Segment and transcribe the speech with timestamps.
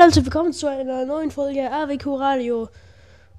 [0.00, 2.70] Hallo und willkommen zu einer neuen Folge AWQ Radio.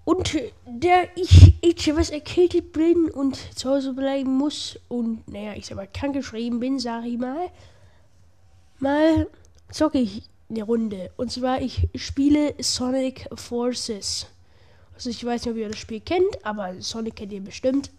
[0.06, 0.38] Und
[0.68, 5.87] der ich etwas erkältet bin und zu Hause bleiben muss und, naja, ich sag mal,
[5.92, 7.50] krank geschrieben bin, sag ich mal,
[8.77, 9.27] mal
[9.71, 11.09] zocke ich eine Runde.
[11.18, 14.28] Und zwar, ich spiele Sonic Forces.
[14.93, 17.89] Also ich weiß nicht, ob ihr das Spiel kennt, aber Sonic kennt ihr bestimmt.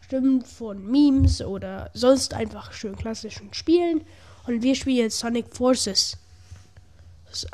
[0.00, 4.02] Bestimmt von Memes oder sonst einfach schön klassischen Spielen.
[4.46, 6.18] Und wir spielen jetzt Sonic Forces.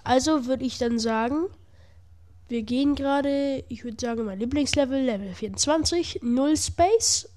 [0.05, 1.47] Also würde ich dann sagen,
[2.49, 7.29] wir gehen gerade, ich würde sagen, mein Lieblingslevel, Level 24, Null Space.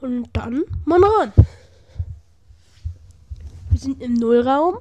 [0.00, 1.32] Und dann mal ran.
[3.70, 4.78] Wir sind im Nullraum.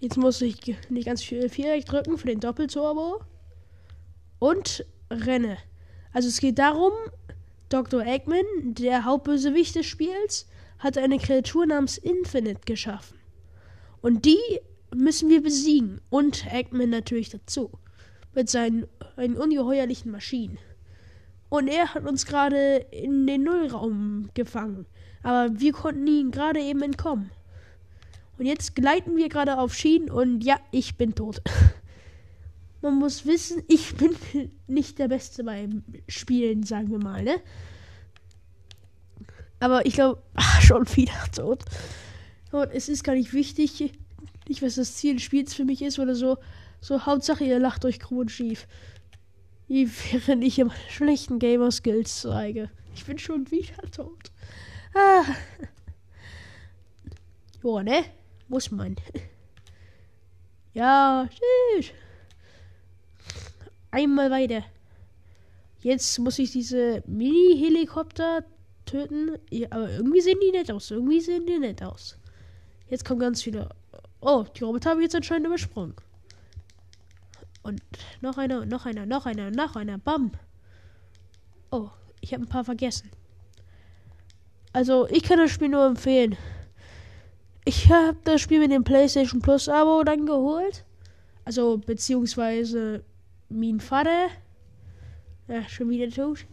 [0.00, 3.20] Jetzt muss ich nicht ganz viel Viereck drücken für den Doppelturbo.
[4.38, 5.58] Und renne.
[6.12, 6.92] Also es geht darum,
[7.68, 8.04] Dr.
[8.04, 10.46] Eggman, der Hauptbösewicht des Spiels,
[10.78, 13.18] hat eine Kreatur namens Infinite geschaffen.
[14.00, 14.38] Und die
[14.94, 16.00] müssen wir besiegen.
[16.10, 17.70] Und Eggman natürlich dazu.
[18.34, 20.58] Mit seinen, ungeheuerlichen Maschinen.
[21.48, 24.86] Und er hat uns gerade in den Nullraum gefangen.
[25.22, 27.30] Aber wir konnten ihn gerade eben entkommen.
[28.38, 31.40] Und jetzt gleiten wir gerade auf Schienen und ja, ich bin tot.
[32.82, 34.14] Man muss wissen, ich bin
[34.66, 37.40] nicht der Beste beim Spielen, sagen wir mal, ne?
[39.60, 40.22] Aber ich glaube,
[40.60, 41.64] schon wieder tot.
[42.52, 43.92] Und es ist gar nicht wichtig,
[44.48, 46.38] nicht was das Ziel des Spiels für mich ist oder so.
[46.80, 48.66] So, Hauptsache, ihr lacht euch krumm und schief.
[49.68, 52.70] Wie während ich immer schlechten Gamer-Skills zeige.
[52.94, 54.30] Ich bin schon wieder tot.
[54.94, 55.24] Ah.
[57.62, 58.04] Joa, ne?
[58.48, 58.96] Muss man.
[60.74, 61.90] Ja, tschüss.
[63.90, 64.62] Einmal weiter.
[65.80, 68.44] Jetzt muss ich diese Mini-Helikopter
[68.86, 69.38] töten.
[69.50, 70.90] Ja, aber irgendwie sehen die nett aus.
[70.90, 72.18] Irgendwie sehen die nett aus.
[72.88, 73.68] Jetzt kommen ganz viele.
[74.20, 75.94] Oh, die Roboter habe ich jetzt anscheinend übersprungen.
[77.62, 77.82] Und
[78.20, 79.98] noch einer, noch einer, noch einer, noch einer.
[79.98, 80.30] Bam.
[81.70, 83.10] Oh, ich habe ein paar vergessen.
[84.72, 86.36] Also, ich kann das Spiel nur empfehlen.
[87.64, 90.84] Ich habe das Spiel mit dem PlayStation Plus Abo dann geholt.
[91.44, 93.04] Also, beziehungsweise
[93.48, 94.28] mein Vater.
[95.48, 96.46] Ja, schon wieder tot.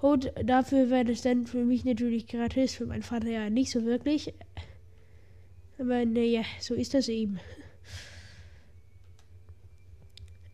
[0.00, 3.84] Und dafür wäre es dann für mich natürlich gratis, für meinen Vater ja nicht so
[3.84, 4.32] wirklich.
[5.78, 7.38] Aber naja, so ist das eben.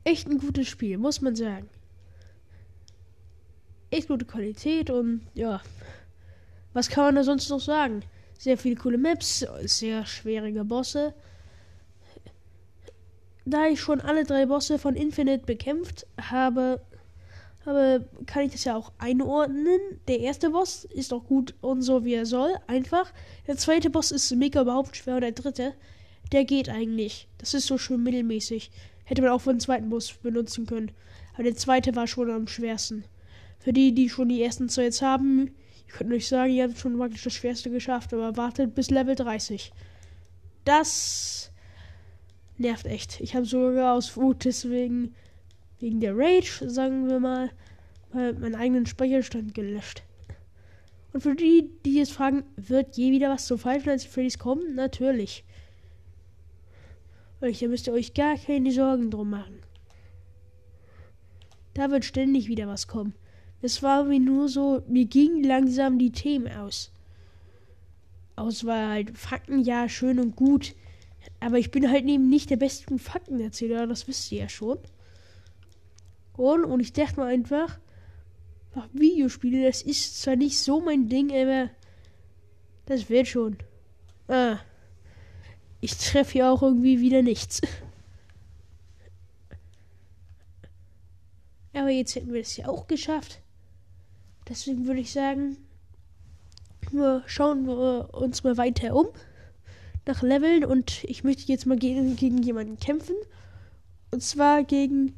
[0.05, 1.69] Echt ein gutes Spiel, muss man sagen.
[3.91, 5.61] Echt gute Qualität und ja.
[6.73, 8.03] Was kann man da sonst noch sagen?
[8.39, 11.15] Sehr viele coole Maps, sehr schwierige Bosse.
[13.45, 16.81] Da ich schon alle drei Bosse von Infinite bekämpft habe,
[17.66, 19.81] aber kann ich das ja auch einordnen.
[20.06, 23.12] Der erste Boss ist auch gut und so wie er soll, einfach.
[23.47, 25.75] Der zweite Boss ist mega überhaupt schwer und der dritte,
[26.32, 27.28] der geht eigentlich.
[27.38, 28.71] Das ist so schön mittelmäßig.
[29.04, 30.93] Hätte man auch für den zweiten Boss benutzen können.
[31.34, 33.04] Aber der zweite war schon am schwersten.
[33.59, 35.50] Für die, die schon die ersten zwei jetzt haben,
[35.88, 39.15] ich könnte euch sagen, ihr habt schon wirklich das Schwerste geschafft, aber wartet bis Level
[39.15, 39.72] 30.
[40.65, 41.50] Das
[42.59, 43.21] nervt echt.
[43.21, 45.15] Ich habe sogar aus Wut deswegen
[45.81, 47.51] wegen der Rage, sagen wir mal,
[48.13, 50.03] meinen eigenen Speicherstand gelöscht.
[51.13, 54.39] Und für die, die jetzt fragen, wird je wieder was zu Five Nights at Freddy's
[54.39, 54.75] kommen?
[54.75, 55.45] Natürlich.
[57.41, 59.61] Und hier müsst ihr euch gar keine Sorgen drum machen.
[61.75, 63.15] Da wird ständig wieder was kommen.
[63.63, 66.91] Es war mir nur so, mir gingen langsam die Themen aus.
[68.35, 70.75] Aus war halt Fakten, ja, schön und gut.
[71.41, 74.79] Aber ich bin halt eben nicht der beste Faktenerzähler, das wisst ihr ja schon.
[76.37, 77.79] Und, und ich dachte mal einfach,
[78.75, 81.71] ach, Videospiele, das ist zwar nicht so mein Ding, aber
[82.87, 83.57] das wird schon.
[84.29, 84.59] Ah,
[85.81, 87.61] ich treffe hier auch irgendwie wieder nichts.
[91.73, 93.41] Aber jetzt hätten wir das ja auch geschafft.
[94.49, 95.59] Deswegen würde ich sagen,
[96.91, 99.09] wir schauen wir uns mal weiter um
[100.07, 103.16] nach Leveln und ich möchte jetzt mal gegen, gegen jemanden kämpfen.
[104.10, 105.15] Und zwar gegen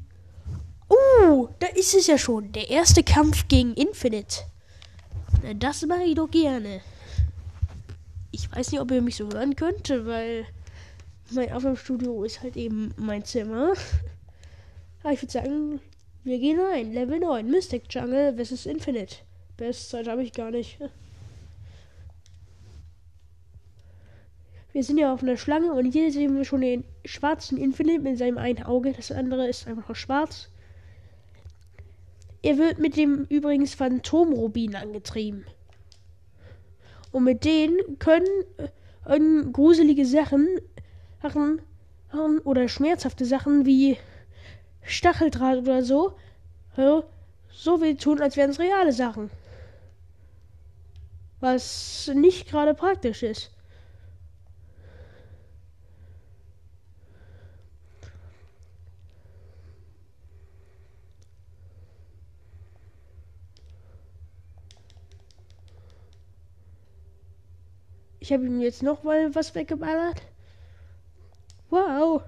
[1.59, 2.51] Da ist es ja schon.
[2.51, 4.43] Der erste Kampf gegen Infinite.
[5.57, 6.81] Das mache ich doch gerne.
[8.31, 10.45] Ich weiß nicht, ob ihr mich so hören könnt, weil
[11.31, 13.73] mein Aufnahmestudio ist halt eben mein Zimmer.
[15.03, 15.79] Aber ich würde sagen,
[16.23, 16.93] wir gehen rein.
[16.93, 18.65] Level 9, Mystic Jungle vs.
[18.65, 19.17] Infinite.
[19.57, 20.79] Bestzeit habe ich gar nicht.
[24.71, 28.17] Wir sind ja auf einer Schlange und hier sehen wir schon den schwarzen Infinite mit
[28.17, 28.93] seinem einen Auge.
[28.93, 30.49] Das andere ist einfach schwarz.
[32.41, 35.45] Er wird mit dem übrigens Phantomrubin angetrieben.
[37.11, 38.27] Und mit denen können,
[39.07, 40.47] ähm, gruselige Sachen,
[41.21, 41.61] Sachen,
[42.43, 43.97] oder schmerzhafte Sachen wie
[44.81, 46.15] Stacheldraht oder so,
[47.51, 49.29] so wie tun, als wären es reale Sachen.
[51.39, 53.51] Was nicht gerade praktisch ist.
[68.29, 70.21] Ich habe ihm jetzt noch mal was weggeballert.
[71.71, 72.21] Wow.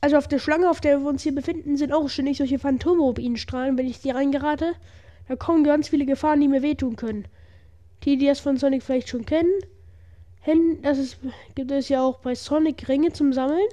[0.00, 3.76] Also auf der Schlange, auf der wir uns hier befinden, sind auch ständig solche Phantomrubinstrahlen.
[3.76, 4.72] Wenn ich die reingerate,
[5.28, 7.28] da kommen ganz viele Gefahren, die mir wehtun können.
[8.04, 9.52] Die, die das von Sonic vielleicht schon kennen,
[10.80, 11.18] das ist,
[11.54, 13.68] gibt es ja auch bei Sonic Ringe zum Sammeln.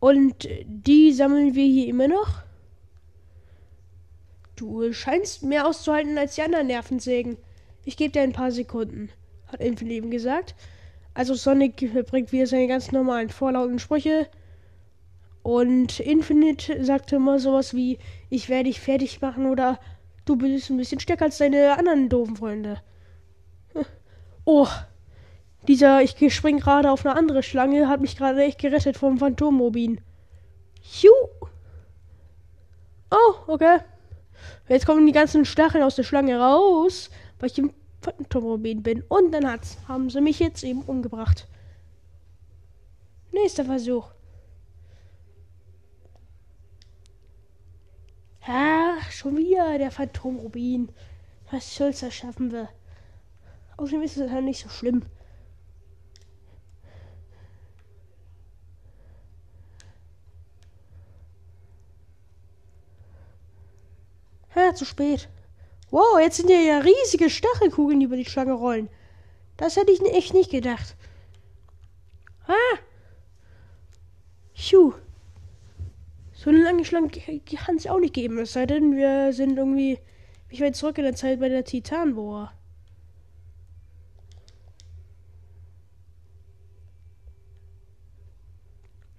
[0.00, 2.42] Und die sammeln wir hier immer noch.
[4.56, 7.36] Du scheinst mehr auszuhalten als die anderen Nervensägen.
[7.84, 9.10] Ich gebe dir ein paar Sekunden,
[9.46, 10.54] hat Infinite eben gesagt.
[11.14, 14.28] Also Sonic bringt wieder seine ganz normalen vorlauten Sprüche.
[15.42, 17.98] Und Infinite sagte immer sowas wie,
[18.28, 19.80] ich werde dich fertig machen oder
[20.24, 22.80] du bist ein bisschen stärker als deine anderen doofen Freunde.
[24.44, 24.68] Oh,
[25.68, 30.00] dieser, ich spring gerade auf eine andere Schlange, hat mich gerade echt gerettet vom Phantommobin.
[30.80, 31.10] Hiu.
[33.10, 33.78] Oh, okay.
[34.68, 37.72] Jetzt kommen die ganzen Stacheln aus der Schlange raus weil ich im
[38.02, 39.02] Phantomrobin bin.
[39.08, 41.48] Und dann hat's, haben sie mich jetzt eben umgebracht.
[43.32, 44.10] Nächster Versuch.
[48.42, 50.90] Ach, schon wieder der Phantomrubin.
[51.50, 52.68] Was soll's, das schaffen wir.
[53.76, 55.04] Außerdem ist es ja nicht so schlimm.
[64.54, 65.28] Ja, zu spät.
[65.90, 68.88] Wow, jetzt sind ja, riesige Stachelkugeln, die über die Schlange rollen.
[69.56, 70.96] Das hätte ich echt nicht gedacht.
[72.46, 72.78] Ah!
[74.54, 74.94] Phew.
[76.32, 78.38] So eine lange Schlange kann es auch nicht geben.
[78.38, 79.98] Es sei denn, wir sind irgendwie.
[80.48, 82.52] Ich weit zurück in der Zeit bei der Titanbohr.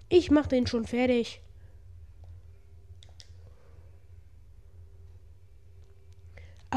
[0.09, 1.41] Ich mach den schon fertig.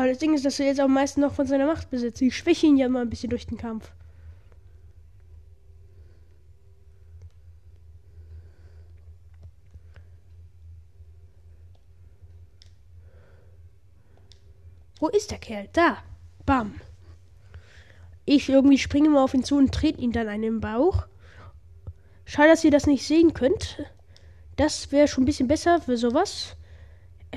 [0.05, 2.21] Aber das Ding ist, dass er jetzt am meisten noch von seiner Macht besitzt.
[2.21, 3.91] Ich schwäche ihn ja immer ein bisschen durch den Kampf.
[15.01, 15.71] Wo ist der Kerl?
[15.73, 15.97] Da.
[16.45, 16.79] Bam.
[18.27, 21.07] Ich irgendwie springe mal auf ihn zu und trete ihn dann einen im Bauch.
[22.27, 23.83] Schade, dass ihr das nicht sehen könnt.
[24.57, 26.59] Das wäre schon ein bisschen besser für sowas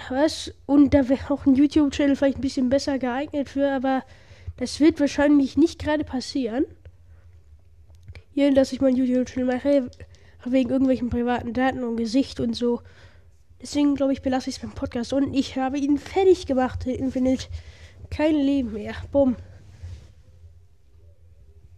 [0.09, 0.53] was?
[0.65, 4.03] Und da wäre auch ein YouTube-Channel vielleicht ein bisschen besser geeignet für, aber
[4.57, 6.65] das wird wahrscheinlich nicht gerade passieren.
[8.33, 9.89] Hier, dass ich meinen YouTube-Channel mache,
[10.45, 12.81] wegen irgendwelchen privaten Daten und Gesicht und so.
[13.61, 15.13] Deswegen glaube ich, belasse ich es beim Podcast.
[15.13, 17.47] Und ich habe ihn fertig gemacht, Infinite.
[18.09, 18.93] Kein Leben mehr.
[19.11, 19.35] Bumm.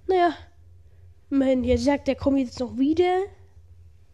[0.07, 0.33] Naja.
[1.31, 3.21] Immerhin, hier sagt, der kommt jetzt noch wieder.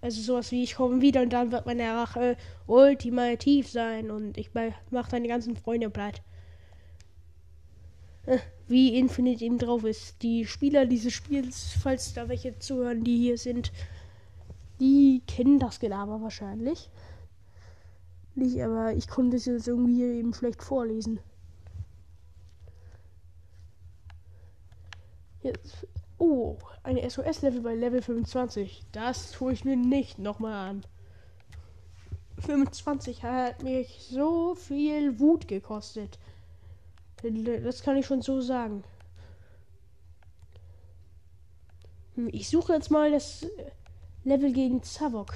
[0.06, 2.38] Also sowas wie, ich komme wieder und dann wird meine Rache
[2.68, 6.22] ultimativ sein und ich mache deine ganzen Freunde platt.
[8.28, 8.38] Äh,
[8.68, 10.22] wie Infinite eben drauf ist.
[10.22, 13.72] Die Spieler dieses Spiels, falls da welche zuhören, die hier sind,
[14.80, 16.92] die kennen das Gelaber wahrscheinlich.
[18.36, 21.18] Nicht, aber ich konnte es jetzt irgendwie eben schlecht vorlesen.
[25.42, 28.84] Jetzt Oh, eine SOS-Level bei Level 25.
[28.92, 30.86] Das tue ich mir nicht nochmal an.
[32.40, 36.20] 25 hat mich so viel Wut gekostet.
[37.64, 38.84] Das kann ich schon so sagen.
[42.16, 43.46] Hm, ich suche jetzt mal das
[44.24, 45.34] Level gegen Zavok.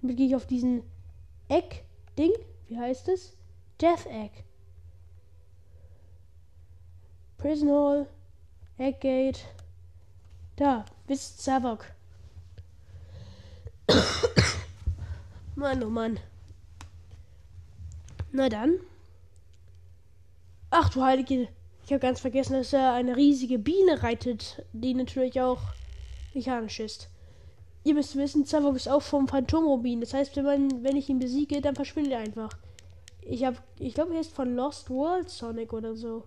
[0.00, 0.82] Damit gehe ich auf diesen
[1.48, 2.32] Egg-Ding.
[2.68, 3.36] Wie heißt es?
[3.80, 4.44] Death Egg.
[7.38, 8.06] Prison Hall.
[8.78, 9.44] Egg Gate.
[10.56, 11.86] Da, bis Zavok.
[15.56, 16.18] Mann, oh Mann.
[18.32, 18.78] Na dann.
[20.70, 21.48] Ach du Heilige.
[21.84, 25.60] Ich habe ganz vergessen, dass er eine riesige Biene reitet, die natürlich auch
[26.32, 27.08] mechanisch ist.
[27.84, 30.00] Ihr müsst wissen, Zavok ist auch vom Phantomrobin.
[30.00, 32.50] Das heißt, wenn, man, wenn ich ihn besiege, dann verschwindet er einfach.
[33.22, 36.24] Ich habe, ich glaube, er ist von Lost World Sonic oder so.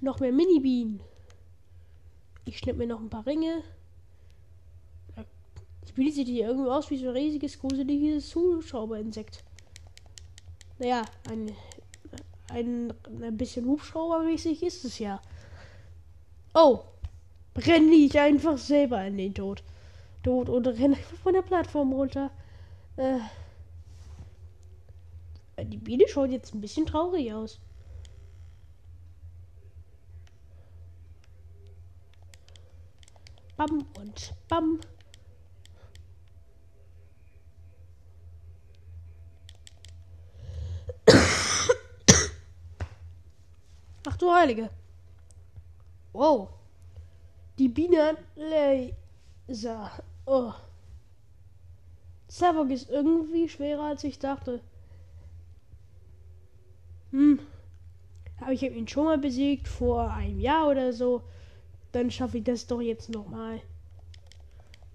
[0.00, 1.00] Noch mehr Mini-Bienen.
[2.44, 3.62] Ich schnipp mir noch ein paar Ringe.
[5.84, 9.44] Ich Wie sieht hier irgendwie aus wie so ein riesiges, gruseliges Zuschauerinsekt.
[10.78, 11.52] Naja, ein,
[12.50, 15.20] ein, ein bisschen Hubschraubermäßig ist es ja.
[16.54, 16.80] Oh,
[17.56, 19.62] renne ich einfach selber in den Tod.
[20.22, 22.30] Tod und renne von der Plattform runter.
[22.96, 23.18] Äh,
[25.64, 27.60] die Biene schaut jetzt ein bisschen traurig aus.
[33.60, 34.80] Bam und Bam.
[44.06, 44.70] Ach du Heilige.
[46.14, 46.48] Wow.
[47.58, 49.90] Die Biene Laser.
[50.24, 50.54] Oh.
[52.28, 54.62] Savok ist irgendwie schwerer als ich dachte.
[57.10, 57.40] Hm.
[58.40, 61.24] Aber ich habe ihn schon mal besiegt vor einem Jahr oder so.
[61.92, 63.60] Dann schaffe ich das doch jetzt nochmal.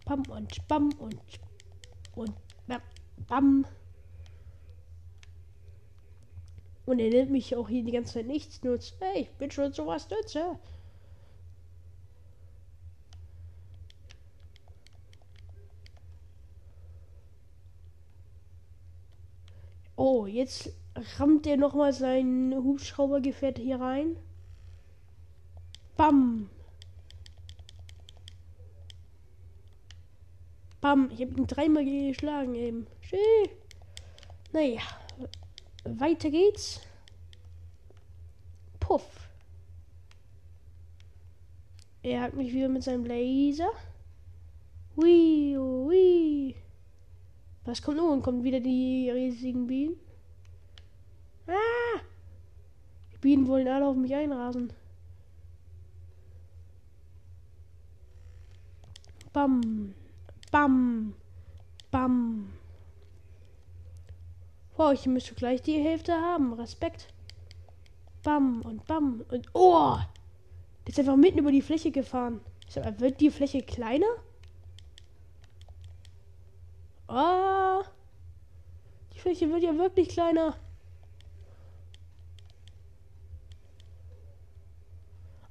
[0.06, 1.20] Bam und bam und
[2.16, 2.34] und
[2.68, 2.82] bam.
[3.28, 3.66] bam.
[6.86, 8.96] Und er nennt mich auch hier die ganze Zeit nichts nutzt.
[9.00, 10.60] Hey, ich bin schon sowas nütze.
[19.98, 20.72] Oh, jetzt
[21.18, 24.18] rammt er nochmal sein Hubschraubergefährt hier rein.
[25.98, 26.50] Bam.
[30.86, 31.10] Bam.
[31.10, 32.86] Ich habe ihn dreimal geschlagen eben.
[33.02, 33.50] Schön.
[34.54, 34.84] Naja.
[35.84, 36.80] Weiter geht's.
[38.80, 39.28] Puff.
[42.04, 43.72] Er hat mich wieder mit seinem Laser.
[44.96, 46.56] Hui, hui.
[47.64, 48.22] Was kommt nun?
[48.22, 50.00] Kommt wieder die riesigen Bienen?
[51.48, 52.00] Ah!
[53.12, 54.72] Die Bienen wollen alle auf mich einrasen.
[59.34, 59.96] Bam.
[60.56, 61.14] Bam.
[61.92, 62.54] Bam.
[64.78, 66.54] Wow, ich müsste gleich die Hälfte haben.
[66.54, 67.14] Respekt.
[68.24, 69.98] Bam und bam und oh!
[70.86, 72.40] Der ist einfach mitten über die Fläche gefahren.
[73.00, 74.08] Wird die Fläche kleiner?
[77.10, 77.84] Ah.
[79.14, 80.56] Die Fläche wird ja wirklich kleiner.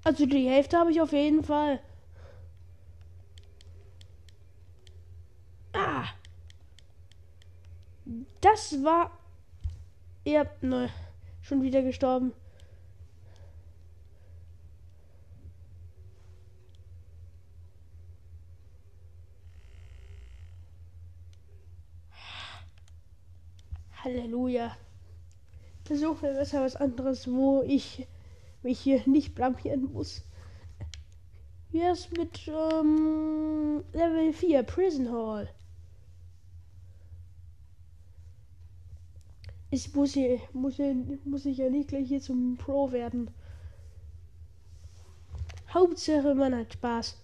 [0.02, 1.78] Also die Hälfte habe ich auf jeden Fall.
[5.74, 6.04] Ah.
[8.40, 9.10] Das war.
[10.24, 10.90] Ja, ne.
[11.42, 12.32] Schon wieder gestorben.
[24.04, 24.76] Halleluja.
[25.84, 28.06] Versuchen wir besser was anderes, wo ich
[28.62, 30.22] mich hier nicht blamieren muss.
[31.70, 35.53] Hier ist mit ähm, Level 4 Prison Hall.
[39.74, 43.28] Ich muss hier, muss hier, muss ich ja nicht gleich hier zum Pro werden.
[45.68, 47.16] Hauptsache man hat Spaß.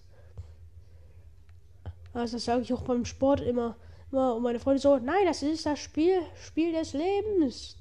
[2.13, 3.77] Also das sage ich auch beim Sport immer.
[4.11, 7.77] Und meine Freunde so, nein, das ist das Spiel, Spiel des Lebens.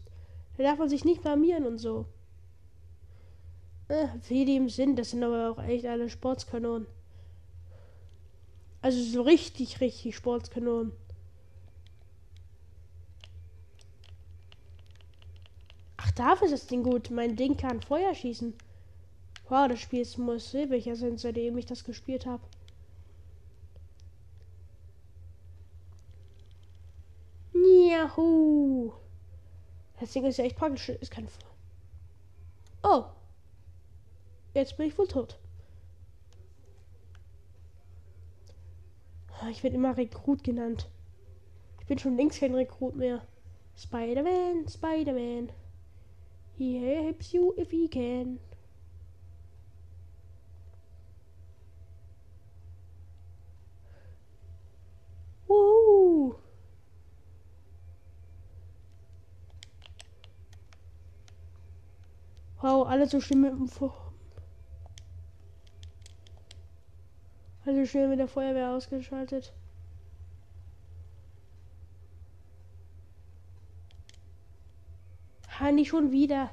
[0.56, 2.06] Da darf man sich nicht blamieren und so.
[3.88, 6.86] Äh, wie im Sinn, das sind aber auch echt alle Sportskanonen.
[8.82, 10.92] Also so richtig, richtig Sportskanonen.
[16.02, 17.10] Ach, dafür ist das Ding gut.
[17.10, 18.54] Mein Ding kann Feuer schießen.
[19.48, 22.42] Wow, das Spiel muss silbriger sein, seitdem ich das gespielt habe.
[27.52, 28.92] Yahoo!
[29.98, 30.88] Das Ding ist ja echt praktisch.
[30.88, 31.26] Ist kein.
[32.82, 33.04] Oh!
[34.54, 35.38] Jetzt bin ich wohl tot.
[39.40, 40.88] Ah, ich werde immer Rekrut genannt.
[41.80, 43.26] Ich bin schon längst kein Rekrut mehr.
[43.76, 45.50] Spider-Man, Spider-Man.
[46.60, 48.38] He helps you if he can.
[62.60, 63.90] Wow, alle so schön mit dem Fu
[67.64, 69.54] Alle schön mit der Feuerwehr ausgeschaltet.
[75.60, 76.50] Ha, nicht schon wieder.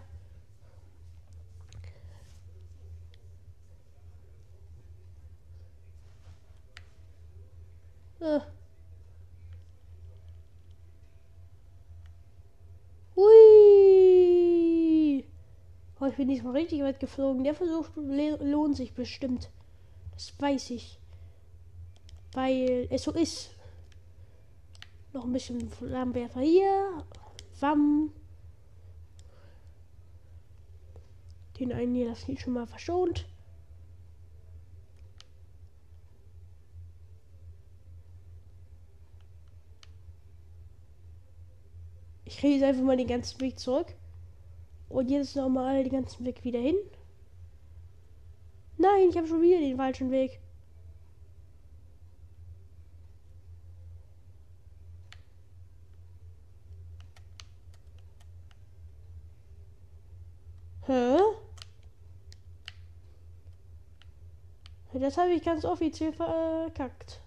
[8.20, 8.42] Uh.
[16.00, 17.44] Oh, ich bin diesmal richtig weit geflogen.
[17.44, 19.50] Der Versuch lohnt sich bestimmt.
[20.14, 21.00] Das weiß ich.
[22.34, 23.52] Weil es so ist.
[25.14, 27.04] Noch ein bisschen Flammenwerfer hier.
[27.60, 28.14] Wamm.
[31.60, 33.28] Den einen hier lassen die schon mal verschont.
[42.26, 43.88] Ich kriege jetzt einfach mal den ganzen Weg zurück.
[44.90, 46.76] Und jetzt nochmal den ganzen Weg wieder hin.
[48.78, 50.40] Nein, ich habe schon wieder den falschen Weg.
[60.86, 61.17] Hä?
[65.00, 67.20] Das habe ich ganz offiziell verkackt.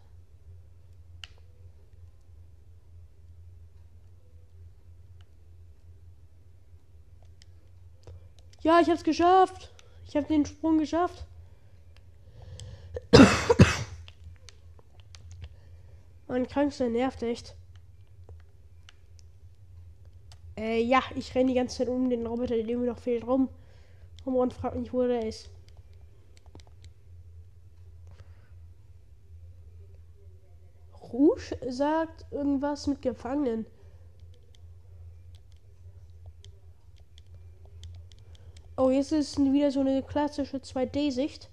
[8.62, 9.70] Ja, ich habe es geschafft.
[10.06, 11.24] Ich habe den Sprung geschafft.
[16.28, 17.54] Mein Krankster nervt echt.
[20.56, 23.48] Äh, ja, ich renne die ganze Zeit um den Roboter, der mir noch fehlt, rum.
[24.24, 25.48] Und fragt mich, wo der ist.
[31.12, 33.66] Rouge sagt irgendwas mit Gefangenen.
[38.76, 41.50] Oh, jetzt ist wieder so eine klassische 2D-Sicht.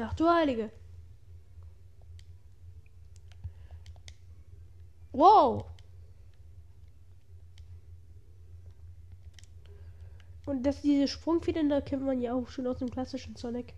[0.00, 0.70] Ach du Heilige.
[5.12, 5.66] Wow.
[10.46, 13.74] Und dass diese Sprungfedern, da kennt man ja auch schon aus dem klassischen Sonic.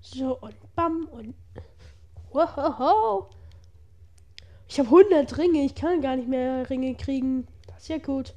[0.00, 1.34] So, und bam, und.
[2.32, 3.28] Wow.
[4.66, 5.64] Ich habe 100 Ringe.
[5.64, 7.46] Ich kann gar nicht mehr Ringe kriegen.
[7.86, 8.34] Ja gut.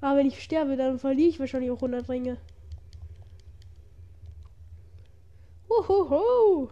[0.00, 2.38] Aber wenn ich sterbe, dann verliere ich wahrscheinlich auch 100 Ringe.
[5.68, 6.70] Uhuhu.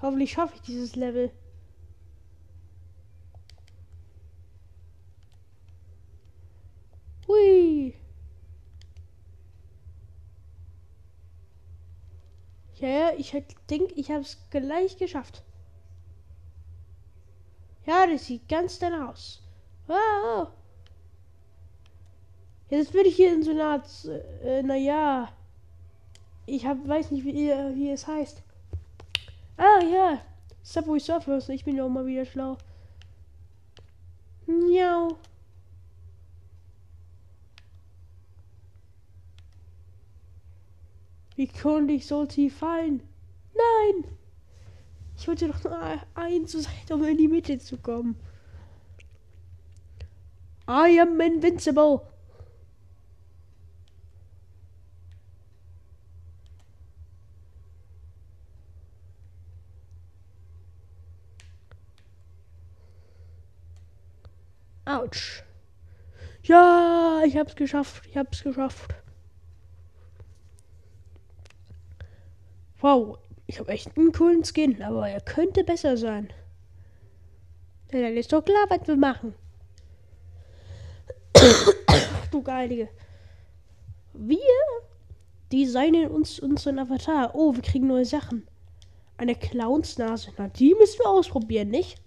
[0.00, 1.30] Hoffentlich schaffe ich dieses Level.
[7.26, 7.94] Hui.
[12.76, 13.30] Ja, ich
[13.70, 15.42] denke, ich habe es gleich geschafft.
[17.86, 19.40] Ja, das sieht ganz danach aus.
[19.86, 20.48] Wow.
[22.68, 23.88] Jetzt würde ich hier in so einer Art,
[24.42, 25.28] äh, naja,
[26.46, 28.42] ich hab, weiß nicht, wie, wie es heißt.
[29.56, 30.20] Ah, ja,
[30.62, 32.58] Subway Surfers, ich bin ja auch mal wieder schlau.
[34.46, 35.16] Miau.
[41.36, 43.02] Wie konnte ich so tief fallen?
[43.54, 44.04] Nein!
[45.26, 48.14] Ich wollte doch nur ein zur Seite, um in die Mitte zu kommen.
[50.68, 52.00] I am invincible.
[64.84, 65.42] Autsch.
[66.44, 68.06] Ja, ich hab's geschafft.
[68.06, 68.94] Ich hab's geschafft.
[72.78, 76.32] Wow, ich habe echt einen coolen Skin, aber er könnte besser sein.
[77.92, 79.34] Ja, dann ist doch klar, was wir machen.
[82.30, 82.88] du Geilige.
[84.12, 84.38] Wir
[85.52, 87.34] designen uns unseren Avatar.
[87.34, 88.48] Oh, wir kriegen neue Sachen.
[89.16, 90.32] Eine Clownsnase.
[90.36, 92.00] Na, die müssen wir ausprobieren, nicht?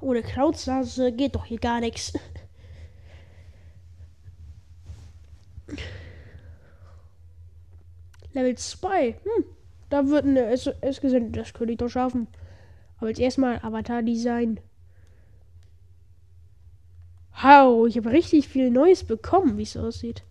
[0.00, 2.12] Ohne Clownsnase geht doch hier gar nichts.
[8.32, 9.12] Level 2.
[9.12, 9.44] Hm,
[9.88, 11.36] da wird eine S gesendet.
[11.36, 12.28] Das könnte ich doch schaffen.
[12.98, 14.60] Aber jetzt erstmal Avatar-Design.
[17.42, 20.24] Wow, ich habe richtig viel Neues bekommen, wie es aussieht.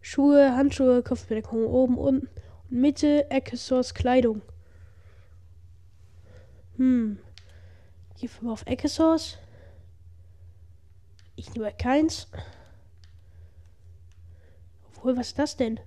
[0.00, 4.42] Schuhe, Handschuhe, Kopfbedeckung oben, unten und Mitte, Eckesors Kleidung.
[6.76, 7.18] Hm.
[8.16, 9.38] Hier auf Eckesors.
[11.36, 12.28] Ich nehme keins.
[14.88, 15.78] Obwohl, was ist das denn?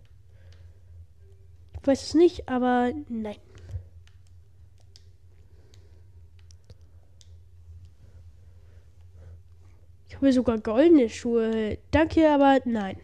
[1.73, 3.37] Ich weiß es nicht, aber nein.
[10.07, 11.79] Ich habe sogar goldene Schuhe.
[11.91, 12.99] Danke, aber nein.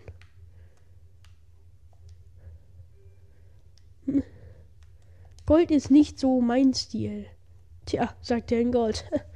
[4.06, 4.24] Hm.
[5.48, 7.26] Gold ist nicht so mein Stil.
[7.86, 9.10] Tja, sagt er in Gold.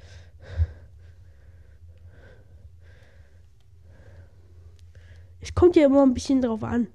[5.41, 6.87] Es kommt ja immer ein bisschen drauf an.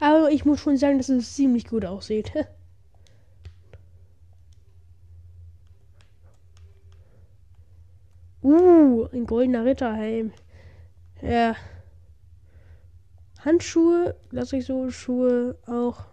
[0.00, 2.32] Aber ich muss schon sagen, dass es ziemlich gut aussieht.
[8.44, 10.32] Uh, ein goldener Ritterhelm.
[11.20, 11.54] Ja.
[13.44, 16.11] Handschuhe, lasse ich so, Schuhe auch.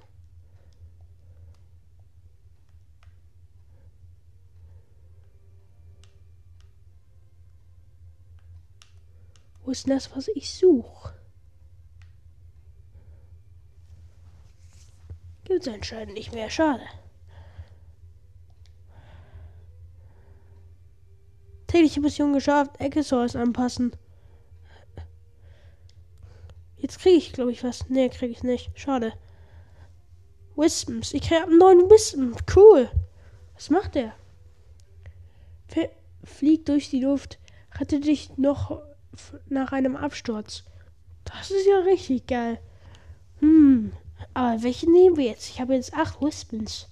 [9.69, 11.13] Wo ist denn das, was ich suche?
[15.43, 16.49] Gibt es anscheinend nicht mehr.
[16.49, 16.81] Schade.
[21.67, 22.81] Tägliche Mission geschafft.
[22.81, 23.95] Echosaurus anpassen.
[26.77, 27.87] Jetzt kriege ich, glaube ich, was.
[27.89, 28.71] Ne, kriege ich nicht.
[28.73, 29.13] Schade.
[30.55, 31.13] Wisps.
[31.13, 32.17] Ich kriege einen neuen Wisp.
[32.55, 32.89] Cool.
[33.53, 34.15] Was macht der?
[36.23, 37.37] Fliegt durch die Luft.
[37.79, 38.88] Rette dich noch
[39.47, 40.63] nach einem Absturz.
[41.25, 42.59] Das ist ja richtig geil.
[43.39, 43.93] Hm.
[44.33, 45.49] Aber welche nehmen wir jetzt?
[45.49, 46.87] Ich habe jetzt acht Wispens.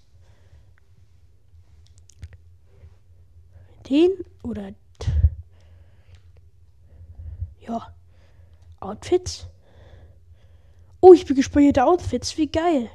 [3.89, 4.11] Den
[4.43, 4.73] oder
[7.59, 7.93] ja
[8.79, 9.47] Outfits.
[10.99, 12.37] Oh, ich bin gespeicherte Outfits.
[12.37, 12.89] Wie geil.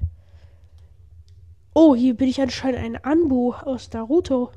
[1.75, 4.53] Oh, hier bin ich anscheinend ein Anbu aus Naruto.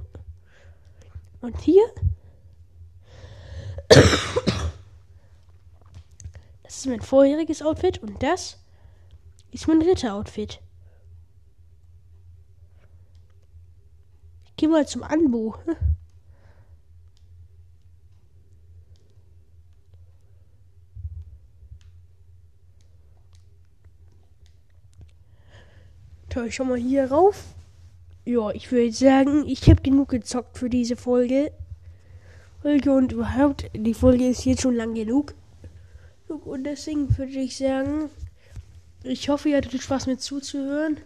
[1.41, 1.83] Und hier?
[6.85, 8.63] Ist mein vorheriges Outfit und das
[9.51, 10.61] ist mein Ritter-Outfit.
[14.45, 15.55] Ich gehe mal zum Anbu.
[26.29, 27.55] Toll, schau mal hier rauf.
[28.25, 31.51] Ja, ich würde sagen, ich habe genug gezockt für diese Folge.
[32.61, 35.33] Folge und überhaupt, die Folge ist jetzt schon lang genug.
[36.43, 38.09] Und deswegen würde ich sagen,
[39.03, 40.97] ich hoffe, ihr hattet Spaß mit zuzuhören.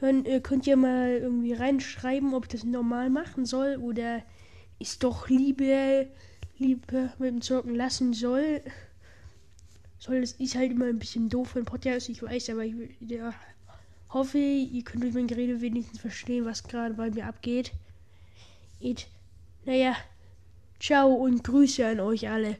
[0.00, 4.22] Hören, äh, könnt ihr mal irgendwie reinschreiben, ob ich das normal machen soll oder
[4.78, 6.08] ich doch Liebe,
[6.58, 8.60] Liebe mit dem Zocken lassen soll.
[9.98, 12.74] Soll es ist halt immer ein bisschen doof für ein Podcast, ich weiß, aber ich
[13.00, 13.32] ja,
[14.10, 17.72] hoffe, ihr könnt durch mein Gerede wenigstens verstehen, was gerade bei mir abgeht.
[18.80, 19.06] Und,
[19.64, 19.96] naja,
[20.78, 22.58] ciao und Grüße an euch alle.